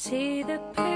[0.00, 0.89] See the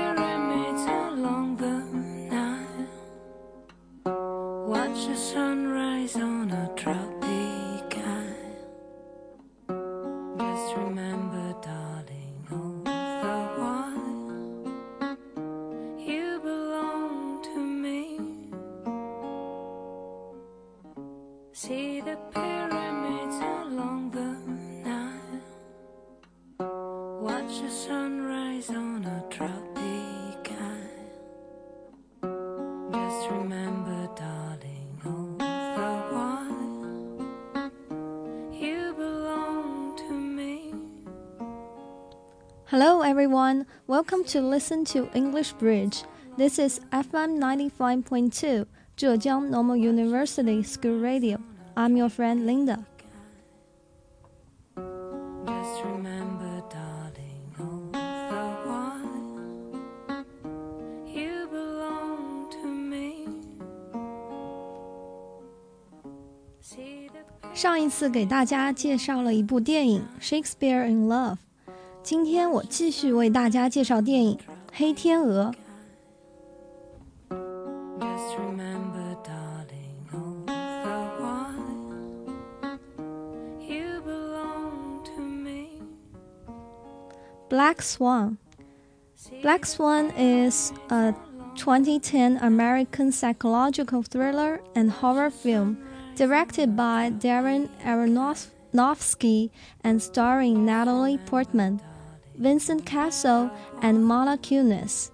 [43.04, 43.66] everyone.
[43.88, 46.04] Welcome to listen to English Bridge.
[46.38, 51.42] This is FM 95.2, Zhejiang Normal University School Radio.
[51.76, 52.86] I'm your friend Linda.
[54.78, 58.00] Just remember, darling, all the
[58.64, 59.04] while
[61.06, 63.28] you belong to me.
[66.62, 67.20] See the
[67.54, 71.38] 上一次给大家介绍了一部电影《Shakespeare in Love》，
[72.04, 74.38] 今天我继续为大家介绍电影《
[74.74, 75.52] 黑天鹅》。
[78.00, 82.80] Just remember, darling, all the while
[83.60, 85.82] you belong to me.
[87.50, 88.38] Black Swan.
[89.42, 91.14] Black Swan is a
[91.56, 95.78] 2010 American psychological thriller and horror film
[96.16, 99.50] directed by Darren Aronofsky
[99.84, 101.82] and starring Natalie Portman,
[102.37, 105.11] Vincent Cassel, and Mila Kunis.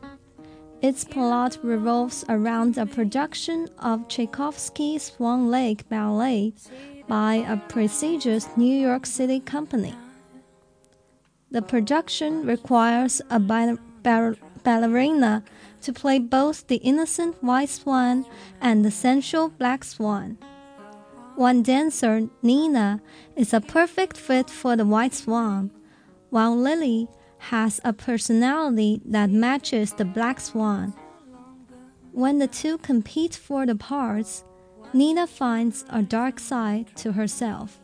[0.80, 6.54] Its plot revolves around a production of Tchaikovsky's Swan Lake Ballet
[7.06, 9.94] by a prestigious New York City company.
[11.50, 15.42] The production requires a ball- ball- ballerina
[15.82, 18.24] to play both the innocent white swan
[18.60, 20.38] and the sensual black swan.
[21.36, 23.00] One dancer, Nina,
[23.36, 25.70] is a perfect fit for the white swan,
[26.30, 27.08] while Lily
[27.38, 30.94] has a personality that matches the black swan.
[32.12, 34.44] When the two compete for the parts,
[34.92, 37.78] Nina finds a dark side to herself.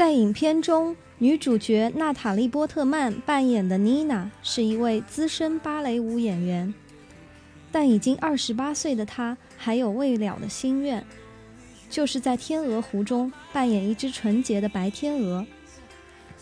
[0.00, 6.72] 在影片中，女主角娜塔莉·波特曼扮演的妮娜是一位资深芭蕾舞演员，
[7.70, 11.04] 但已经二十八岁的她还有未了的心愿，
[11.90, 15.46] 就是在天鹅湖中扮演一只纯洁的白天鹅。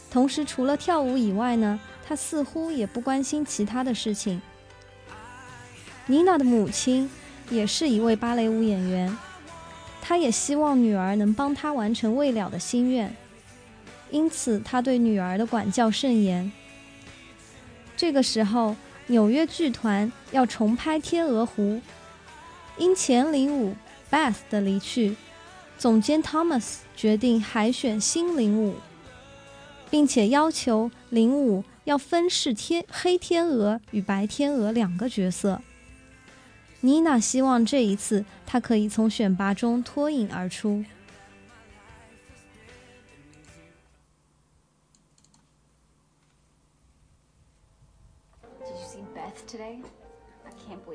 [0.09, 4.41] 同时，除了跳舞以外呢，她似乎也不关心其他的事情。
[6.07, 7.11] 妮娜的母亲
[7.51, 9.19] 也是一位芭蕾舞演员，
[10.01, 13.13] 她也希望女儿能帮她完成未了的心愿。
[14.11, 16.51] 因此，他对女儿的管教甚严。
[17.97, 18.77] 这个时候，
[19.09, 21.63] 纽约剧团要重拍《天鹅湖》，
[22.77, 23.75] 因前领舞
[24.11, 25.17] Beth 的离去，
[25.77, 28.77] 总监 Thomas 决定海选新领舞，
[29.91, 35.61] 并且要求领舞要分饰天黑天鹅与白天鹅两个角色。
[36.81, 40.85] 妮娜希望这一次她可以从选拔中脱颖而出。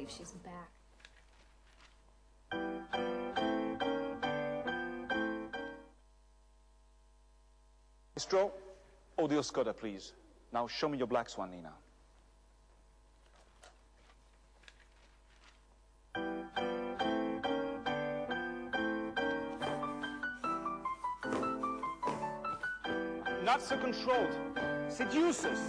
[0.04, 0.70] Believe she's back.
[8.16, 8.52] Maestro,
[9.18, 10.14] oh audio scotta, uh, please.
[10.52, 11.74] Now show me your black swan, Nina.
[23.44, 24.36] Not so controlled.
[24.90, 25.60] Seduces.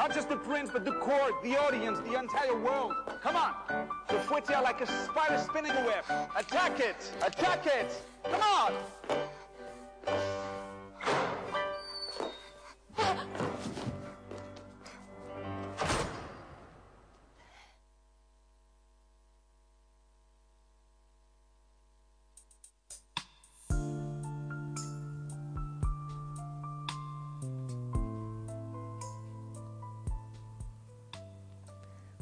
[0.00, 2.94] Not just the prince, but the court, the audience, the entire world.
[3.22, 3.52] Come on.
[4.08, 4.16] The
[4.54, 6.04] are like a spider spinning a web.
[6.34, 7.12] Attack it!
[7.20, 8.02] Attack it!
[8.24, 8.72] Come on!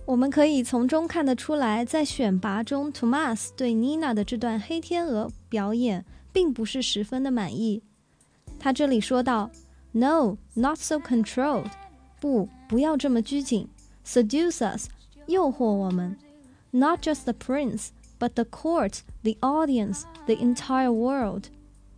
[0.08, 6.02] 我们可以从中看得出来，在选拔中，Thomas 对 Nina 的这段黑天鹅表演
[6.32, 7.82] 并不是十分的满意。
[8.58, 9.50] 他这里说道
[9.93, 11.70] ：“No, not so controlled。
[12.20, 13.69] 不，不要这么拘谨。
[14.06, 14.88] Seduce us，
[15.26, 16.16] 诱惑我们。
[16.70, 17.88] Not just the prince,
[18.19, 21.49] but the court, the audience, the entire world。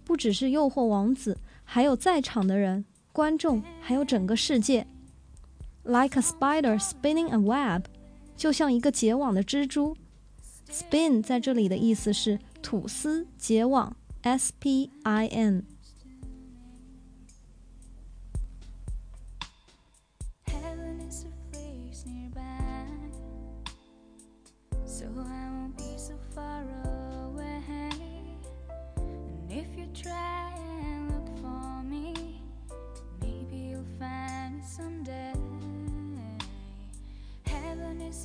[0.05, 4.89] 不只是诱惑王子，还有在场的人、观众，还有整个世界。
[5.85, 7.85] Like a spider spinning a web。”
[8.41, 9.95] 就像一个结网的蜘蛛
[10.73, 15.67] ，spin 在这里的意思是吐丝结网，s p i n。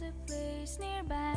[0.01, 1.35] nearby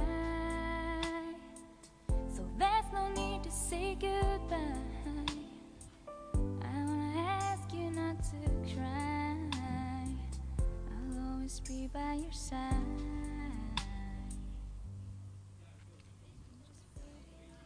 [2.35, 4.57] so there's no need to say goodbye
[6.63, 8.37] i wanna ask you not to
[8.75, 9.37] cry
[10.91, 12.75] i'll always be by your side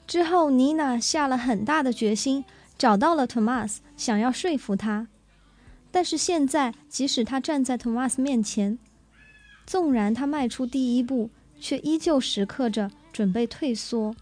[0.07, 2.45] 之后妮娜下了很大的决心
[2.77, 5.09] 找到了 thomas 想要说服他
[5.91, 8.79] 但是现在即使他站在 thomas 面前
[9.67, 11.31] 纵然他迈出第一步，
[11.61, 14.15] 却依旧时刻着准备退缩。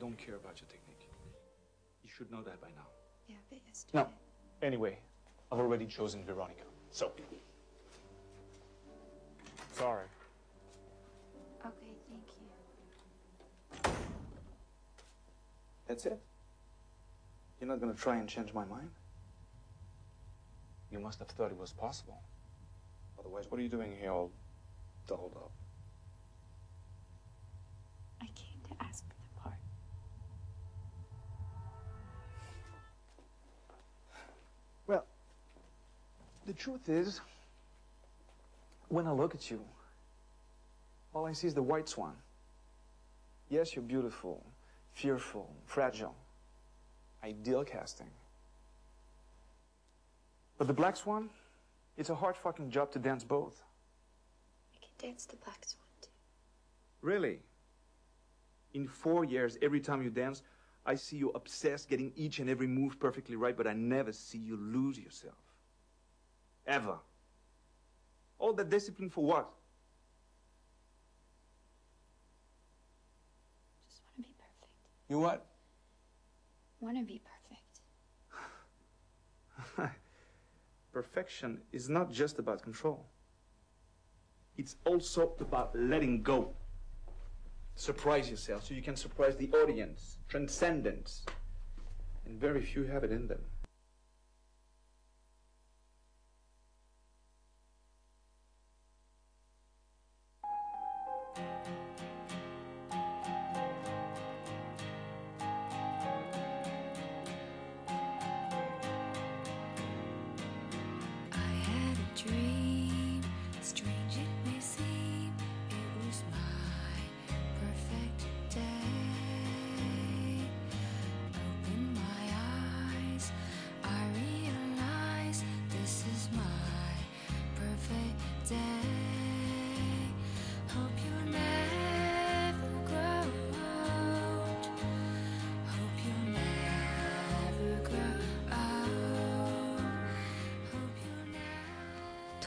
[0.00, 1.08] Don't care about your technique.
[2.04, 2.86] You should know that by now.
[3.26, 3.98] Yeah, but yesterday.
[3.98, 4.06] No.
[4.62, 4.96] Anyway,
[5.50, 6.62] I've already chosen Veronica.
[6.92, 7.10] So.
[9.72, 10.06] Sorry.
[15.88, 16.20] That's it?
[17.60, 18.90] You're not gonna try and change my mind?
[20.92, 22.20] You must have thought it was possible.
[23.18, 24.30] Otherwise, what are you doing here all
[25.06, 25.50] dolled up?
[28.20, 29.56] I came to ask for the part.
[34.86, 35.04] Well,
[36.46, 37.20] the truth is,
[38.88, 39.60] when I look at you,
[41.14, 42.14] all I see is the white swan.
[43.50, 44.44] Yes, you're beautiful,
[44.98, 46.14] fearful, fragile.
[47.22, 48.10] Ideal casting.
[50.56, 51.30] But the black swan,
[51.96, 53.62] it's a hard fucking job to dance both.
[54.74, 56.08] I can dance the black swan too.
[57.00, 57.38] Really?
[58.74, 60.42] In four years, every time you dance,
[60.84, 64.38] I see you obsessed, getting each and every move perfectly right, but I never see
[64.38, 65.38] you lose yourself.
[66.66, 66.98] Ever.
[68.38, 69.48] All that discipline for what?
[73.88, 74.72] Just want to be perfect.
[75.08, 75.46] You what?
[76.80, 77.22] Want to be
[79.76, 79.94] perfect.
[80.92, 83.06] Perfection is not just about control.
[84.56, 86.54] It's also about letting go.
[87.74, 90.18] Surprise yourself so you can surprise the audience.
[90.28, 91.24] Transcendence.
[92.26, 93.40] And very few have it in them.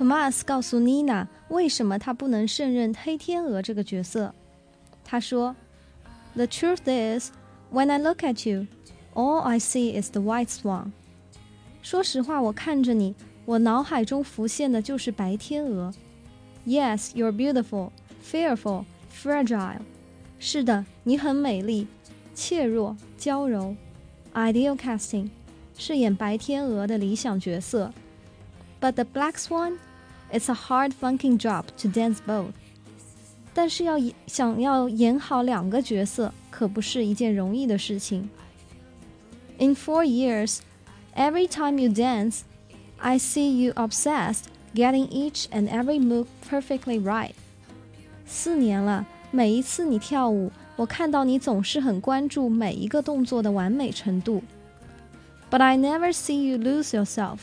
[0.01, 4.35] Thomas 告诉 Nina 为什么他不能胜任黑天鹅这个角色。
[5.05, 7.31] 他说：“The truth is,
[7.73, 8.67] when I look at you,
[9.15, 10.91] all I see is the white swan。”
[11.83, 15.93] 说实话，我看着你，我脑海中浮现的就是白天鹅。
[16.67, 17.91] Yes, you're beautiful,
[18.23, 19.79] fearful, fragile。
[20.39, 21.87] 是的，你很美丽，
[22.35, 23.77] 怯弱娇柔，
[24.35, 25.31] ideal casting，
[25.79, 27.93] 饰演白天鹅的理想角色。
[28.81, 29.79] But the black swan,
[30.33, 32.53] it's a hard funking job to dance both。
[33.55, 33.97] 但是要
[34.27, 38.29] 想要演好两个角色，可不是一件容易的事情。
[39.59, 40.59] In four years,
[41.15, 42.41] every time you dance,
[42.99, 44.45] I see you obsessed,
[44.75, 47.33] getting each and every move perfectly right。
[48.27, 49.07] 四年了。
[49.33, 54.43] 每一次你跳舞，我看到你总是很关注每一个动作的完美程度。
[55.51, 57.39] But I never see you lose yourself。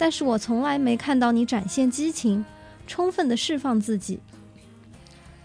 [0.00, 2.42] 但是我从来没看到你展现激情，
[2.86, 4.18] 充分的释放自己。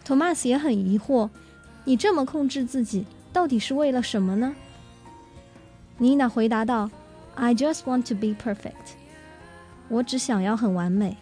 [0.06, 1.30] 托马斯也很疑惑，
[1.84, 4.56] 你这么控制自己，到底是为了什么呢
[5.98, 6.90] 妮娜回答道
[7.36, 8.96] ：“I just want to be perfect。
[9.90, 11.18] 我只想要很完美。”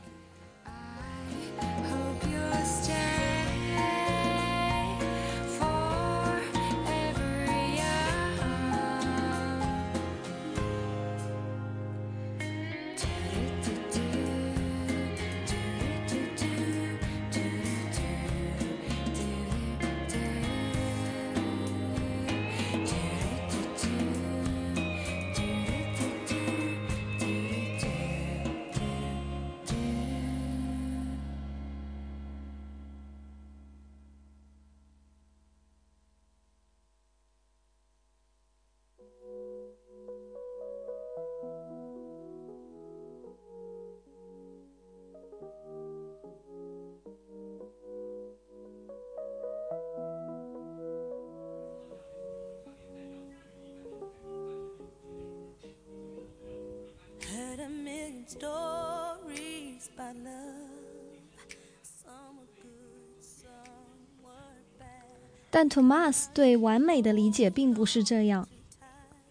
[65.53, 68.49] 但 Thomas 对完美的理解并不是这样。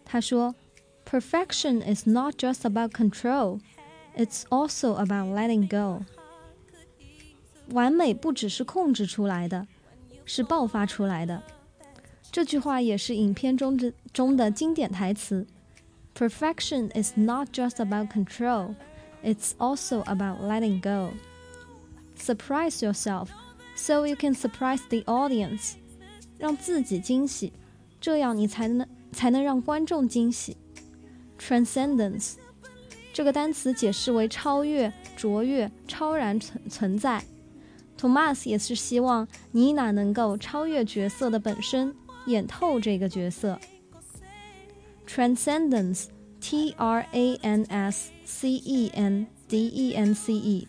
[0.03, 0.55] 他说：“
[1.09, 3.59] Perfection is not just about control,
[4.15, 6.03] it's also about letting go。”
[7.71, 9.67] 完美不只是控制出来的，
[10.25, 11.43] 是爆发出来的。
[12.31, 15.45] 这句话也是影片中的中的经典台词。
[16.15, 18.75] Perfection is not just about control,
[19.23, 21.13] it's also about letting go.
[22.17, 23.29] Surprise yourself
[23.75, 25.75] so you can surprise the audience.
[26.42, 27.52] 让自己惊喜，
[28.00, 30.56] 这样你才能才能让观众惊喜。
[31.38, 32.32] Transcendence
[33.12, 37.24] 这个单词解释为超越、卓越、超然存存在。
[37.96, 41.94] Thomas 也是希望妮娜能够超越角色的本身，
[42.26, 43.60] 演透这个角色。
[45.06, 46.06] Transcendence,
[46.40, 50.66] T R A N S C E N D E N C E。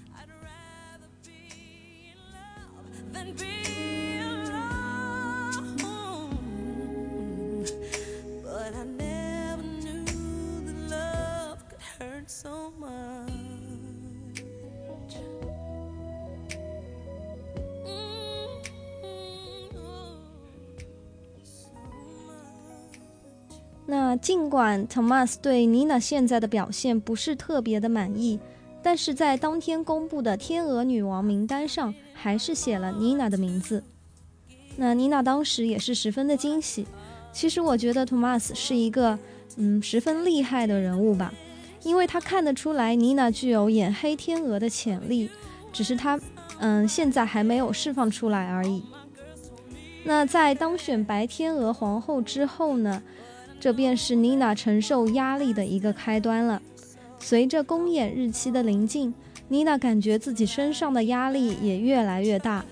[24.15, 28.39] 尽管 Thomas 对 Nina 现在的表现不是特别的满意，
[28.81, 33.83] 但是在当天公布的天鹅女王名单上，还是写了 Nina 的名字。
[34.75, 36.85] 那 Nina 当时也是十分的惊喜。
[37.31, 39.17] 其实我觉得 Thomas 是一个
[39.57, 41.33] 嗯十分厉害的人物吧，
[41.83, 45.29] 因为他看得出来 Nina 具有演黑天鹅的潜力，
[45.71, 46.19] 只是他
[46.59, 48.83] 嗯现在还没有释放出来而已。
[50.03, 53.01] 那在当选白天鹅皇后之后呢？
[53.63, 56.61] 这便是妮娜承受压力的一个开端了。
[57.17, 59.13] 随着公演日期的临近，
[59.47, 62.65] 妮娜感觉自己身上的压力也越来越大。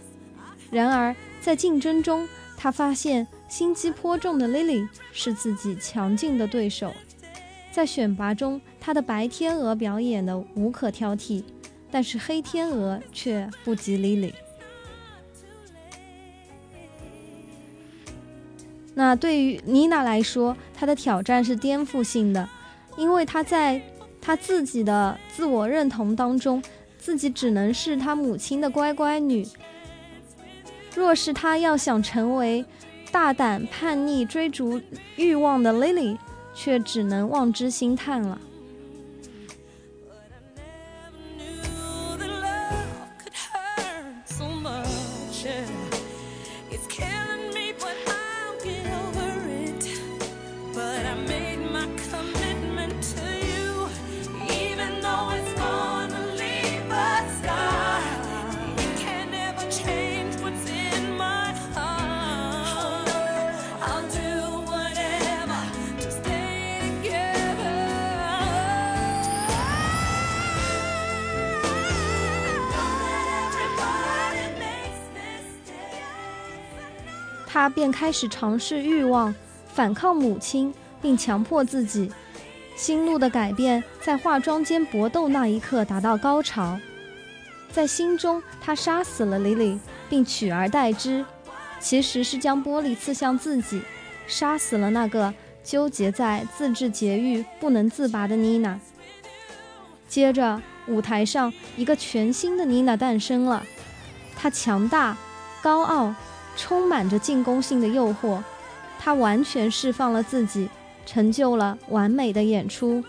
[0.69, 6.91] 然而，在竞争中，她发现心机颇重的 Lily 是自己强劲的对手。
[7.71, 11.41] 在选拔中，她的白天鹅表演的无可挑剔，
[11.89, 14.33] 但是黑天鹅却不及 Lily。
[18.93, 22.48] 那对于妮娜来说，她的挑战是颠覆性的，
[22.98, 23.81] 因为她在
[24.19, 26.62] 她自己的自我认同当中，
[26.98, 29.48] 自己只能是她母亲的乖乖女。
[30.93, 32.65] 若是她要想成为
[33.12, 34.81] 大胆、叛逆、追逐
[35.15, 36.17] 欲望的 Lily，
[36.53, 38.38] 却只能望之兴叹了。
[77.61, 79.31] 他便开始尝试欲望，
[79.71, 82.11] 反抗母亲，并强迫自己。
[82.75, 86.79] 心路的改变在化妆间搏斗那一刻达到高潮。
[87.71, 91.23] 在心中，他杀死了莉莉，并取而代之，
[91.79, 93.83] 其实是将玻璃刺向自己，
[94.25, 95.31] 杀死了那个
[95.63, 98.79] 纠结在自制节欲不能自拔的妮娜。
[100.07, 103.63] 接着，舞台上一个全新的妮娜诞生了，
[104.35, 105.15] 她强大、
[105.61, 106.15] 高傲，
[106.61, 108.39] 充满着进攻性的诱惑，
[108.99, 110.69] 他完全释放了自己，
[111.07, 113.03] 成就了完美的演出。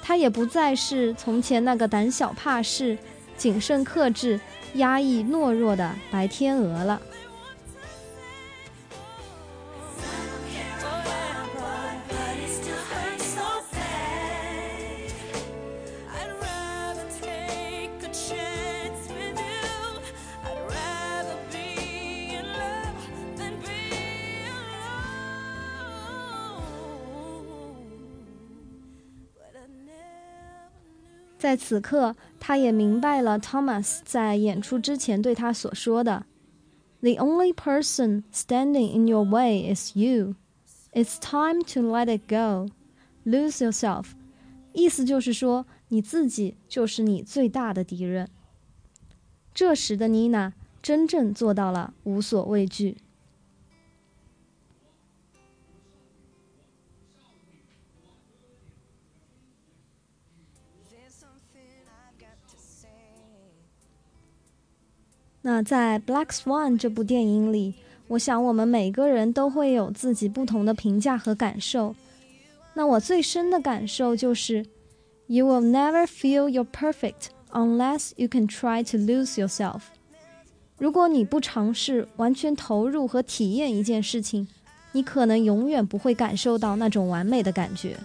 [0.00, 2.96] 他也不再是从前那个胆小怕事。
[3.36, 4.40] 谨慎克制、
[4.76, 6.98] 压抑懦弱的白天鹅了。
[31.45, 36.25] 在此刻，他也明白了 Thomas 在演出之前对他所说的：“
[37.01, 40.35] The only person standing in your way is you.
[40.93, 42.69] It's time to let it go,
[43.25, 44.11] lose yourself。”
[44.73, 48.29] 意思就是说，你自己就是你最大的敌人。
[49.53, 52.97] 这时的妮娜真正做到了无所畏惧。
[65.46, 67.74] 那在《Black Swan》这部电影里，
[68.08, 71.94] 我想我们每个人都会有自己不同的评价和感受。
[72.74, 74.66] 那我最深的感受就是
[75.28, 79.82] ，You will never feel your perfect unless you can try to lose yourself。
[80.78, 84.48] 如果你不尝试完全投入和体验一件事情，
[84.90, 87.96] 你可能永远不会感受到那种完美的感觉。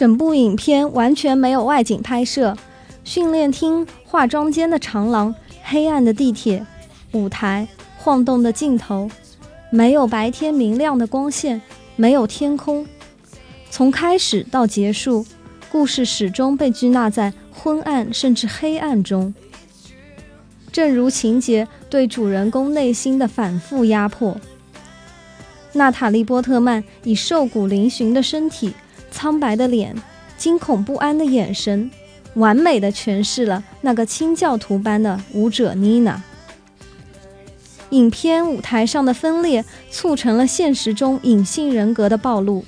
[0.00, 2.56] 整部影片完全没有外景拍摄，
[3.04, 6.64] 训练厅、化妆间的长廊、黑暗的地铁、
[7.12, 9.10] 舞台、晃动的镜头，
[9.68, 11.60] 没有白天明亮的光线，
[11.96, 12.86] 没有天空。
[13.70, 15.26] 从开始到结束，
[15.70, 19.34] 故事始终被拘纳在昏暗甚至黑暗中。
[20.72, 24.34] 正如情节对主人公内心的反复压迫，
[25.74, 28.72] 娜塔莉·波特曼以瘦骨嶙峋的身体、
[29.10, 29.94] 苍白的脸、
[30.36, 31.90] 惊恐不安的眼神，
[32.34, 36.22] 完美的诠释了那个清教徒般的舞者妮娜。
[37.90, 42.64] 影片舞台上的分裂促成了现实中隐性人格的暴露，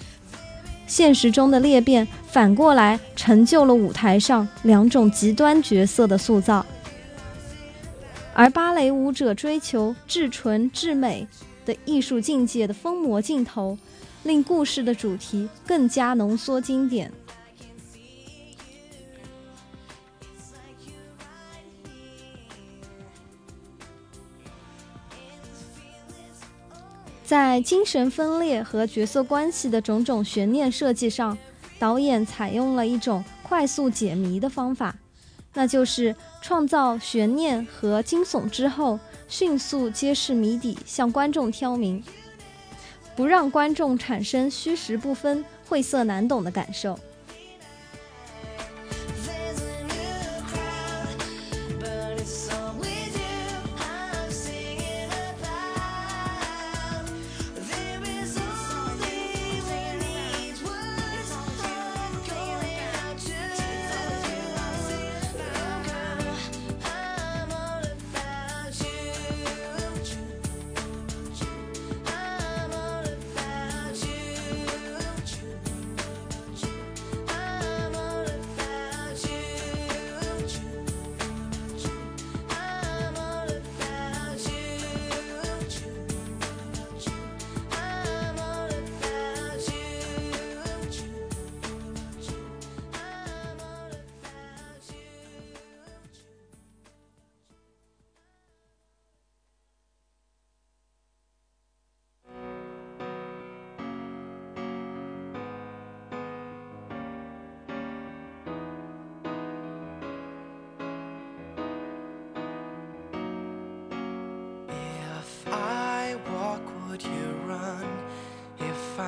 [0.89, 6.67] 现实中的裂变反过来成就了舞台上两种极端角色的塑造。
[8.35, 11.29] 而芭蕾舞者追求至纯至美
[11.65, 13.79] 的艺术境界的疯魔镜头，
[14.25, 17.13] 令故事的主题更加浓缩经典。
[27.25, 31.39] 在精神分裂和角色关系的种种悬念设计上，
[31.79, 34.95] 导演采用了一种快速解谜的方法，
[35.55, 42.05] 那就是创造悬念和惊悚之后，迅速揭示谜底，向观众挑明，
[43.15, 46.99] 不让观众产生虚实不分、晦涩难懂的感受。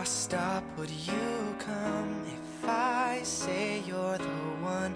[0.06, 2.24] Stop, would you come?
[2.26, 4.94] If I say you're the one,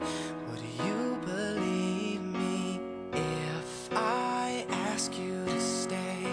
[0.49, 2.81] would you believe me?
[3.13, 6.27] If I ask you to stay,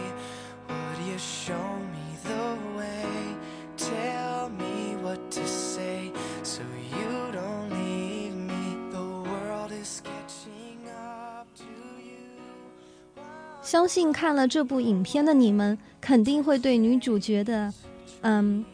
[0.67, 1.53] would you show
[1.93, 3.05] me the way?
[3.77, 6.11] Tell me what to say
[6.43, 6.61] so
[6.91, 8.77] you don't leave me.
[8.91, 11.63] The world is catching up to
[12.03, 13.21] you.
[13.61, 17.73] 相信看了这部影片的你们，肯定会对女主角的，
[18.24, 18.64] 嗯，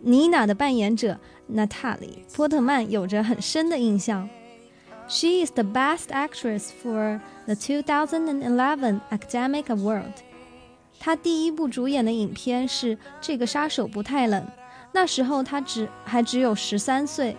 [0.00, 4.28] 妮娜的扮演者娜塔莉·波特曼有着很深的印象。
[5.08, 10.12] She is the best actress for the 2011 Academic Award。
[11.00, 14.42] 她第一部主演的影片是《这个杀手不太冷》，
[14.92, 17.36] 那时候她只还只有十三岁。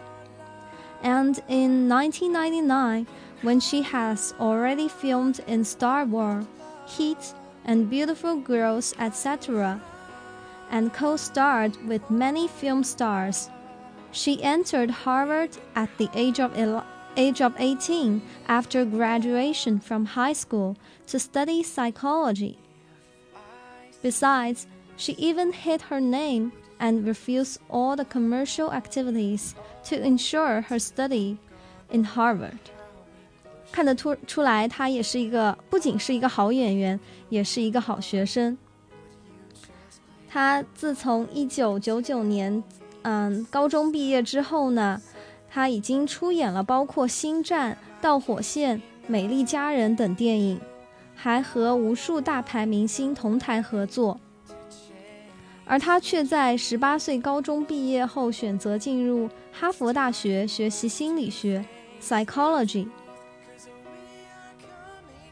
[1.04, 3.06] And in 1999,
[3.44, 6.46] when she has already filmed in Star Wars,
[6.88, 7.18] Heat,
[7.66, 9.80] and Beautiful Girls, etc.,
[10.70, 13.50] and co starred with many film stars.
[14.12, 20.34] She entered Harvard at the age of, el- age of 18 after graduation from high
[20.34, 20.76] school
[21.08, 22.58] to study psychology.
[24.02, 24.68] Besides,
[24.98, 31.38] she even hid her name and refused all the commercial activities to ensure her study
[31.90, 32.58] in Harvard.
[33.72, 38.58] 看得出出来，她也是一个不仅是一个好演员，也是一个好学生。
[40.37, 42.63] 他自从一九九九年，
[43.01, 45.01] 嗯，高中毕业之后呢，
[45.49, 47.73] 他已经出演了包括《星战》
[48.03, 50.61] 《导火线》《美丽佳人》等电影，
[51.15, 54.21] 还和无数大牌明星同台合作。
[55.65, 61.65] 而他却在十八岁高中毕业后选择进入哈佛大学学习心理学
[61.99, 62.87] （psychology）。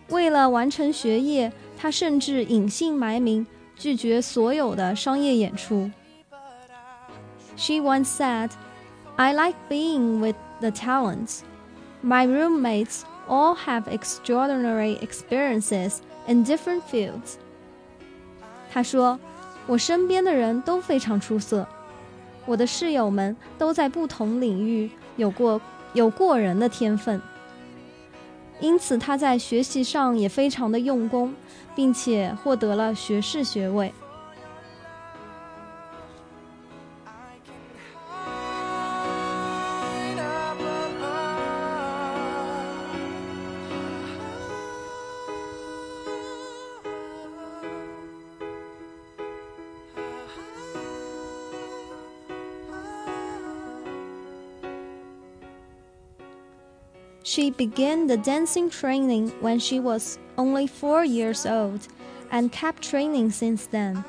[0.08, 5.89] 为了完成学业，他甚至隐姓埋名，拒绝所有的商业演出。
[7.55, 8.51] She once said,
[9.15, 11.39] "I like being with the talents.
[12.03, 17.35] My roommates all have extraordinary experiences in different fields."
[18.71, 21.67] 她说：“我身边的人都非常出色，
[22.45, 25.59] 我的室友们都在不同领域有过
[25.93, 27.21] 有过人的天分。”
[28.64, 31.34] 因此，他在学习上也非常的用功，
[31.76, 33.92] 并且获得了学士学位。
[57.26, 61.88] She began the dancing training when she was only four years old
[62.30, 64.04] and kept training since then.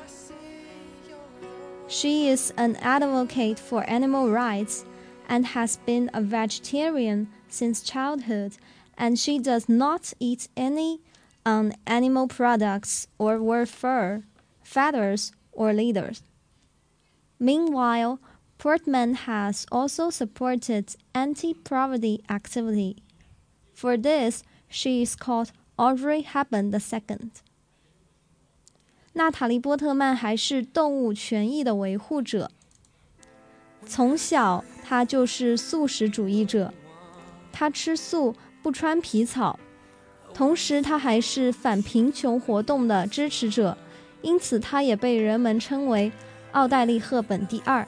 [1.88, 4.84] She is an advocate for animal rights
[5.28, 8.58] and has been a vegetarian since childhood,
[8.98, 11.00] and she does not eat any
[11.46, 14.24] um, animal products or wear fur,
[14.62, 16.22] feathers, or leathers.
[17.38, 18.20] Meanwhile,
[18.58, 23.02] Portman has also supported anti-poverty activity.
[23.75, 27.29] For this, she is called Audrey Hepburn II.
[29.13, 32.51] 娜塔莉·波特曼还是动物权益的维护者。
[33.85, 36.73] 从小，她就是素食主义者，
[37.51, 39.59] 她吃素，不穿皮草。
[40.33, 43.77] 同时，她还是反贫穷活动的支持者，
[44.21, 46.11] 因此，她也被人们称为
[46.51, 47.85] 奥黛丽·赫本第二。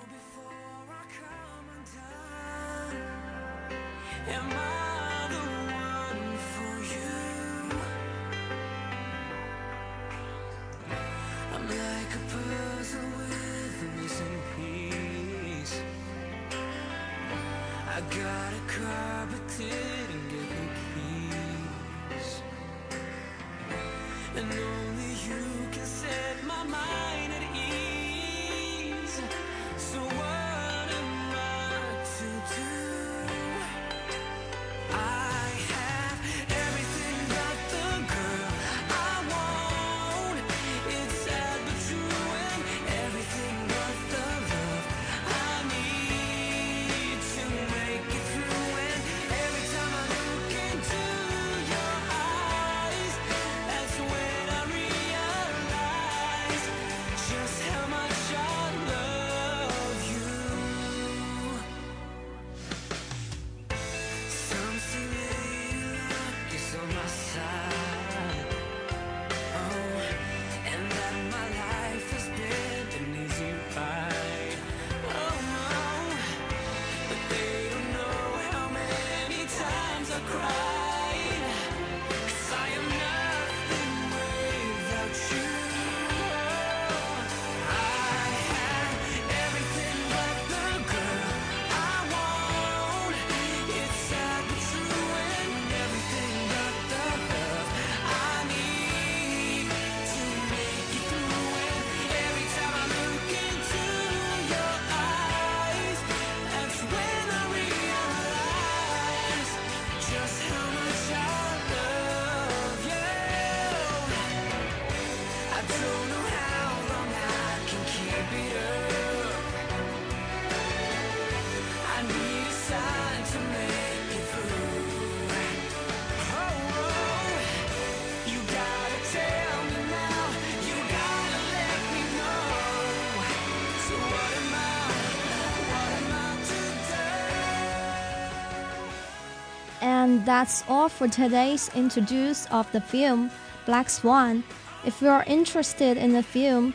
[140.27, 143.29] that's all for today's introduce of the film
[143.65, 144.43] Black Swan.
[144.85, 146.73] If you are interested in the film,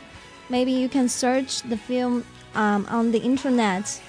[0.48, 4.00] maybe you can search the film um, on the internet.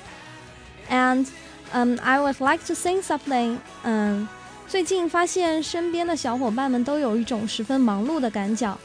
[0.89, 1.29] And
[1.73, 3.58] um, I would like to say something.
[3.84, 4.27] 嗯，
[4.67, 8.77] 最近发现身边的小伙伴们都有一种十分忙碌的感觉。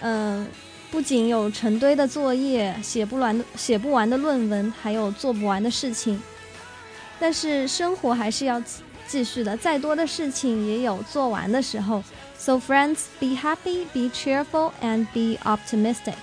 [0.00, 0.46] 嗯，
[0.90, 6.20] 不仅有成堆的作业、写不完的写不完的论文，还有做不完的事情。
[7.20, 8.62] 但是生活还是要
[9.12, 12.02] 继续的，再多的事情也有做完的时候。
[12.36, 16.16] So friends, be happy, be cheerful, and be optimistic.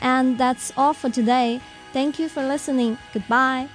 [0.00, 1.60] And that's all for today.
[1.92, 2.96] Thank you for listening.
[3.12, 3.68] Goodbye.